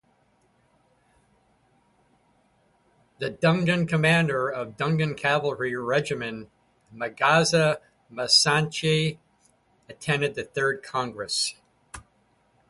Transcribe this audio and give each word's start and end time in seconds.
The 3.19 3.29
Dungan 3.29 3.87
commander 3.87 4.49
of 4.49 4.75
the 4.75 4.83
Dungan 4.83 5.15
Cavalry 5.15 5.75
Regiment, 5.75 6.49
Magaza 6.91 7.77
Masanchi, 8.11 9.19
attended 9.87 10.33
the 10.33 10.43
Third 10.43 10.81
Congress. 10.81 11.53